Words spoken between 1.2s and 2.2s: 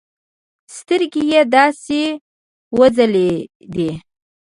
يې داسې